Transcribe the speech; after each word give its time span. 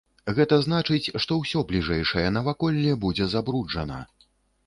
Гэта 0.37 0.55
значыць, 0.67 1.11
што 1.25 1.35
ўсё 1.41 1.61
бліжэйшае 1.71 2.25
наваколле 2.37 2.97
будзе 3.03 3.27
забруджана. 3.37 4.01